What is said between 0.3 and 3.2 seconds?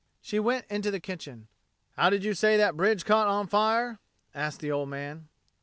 went into the kitchen. "How did you say that bridge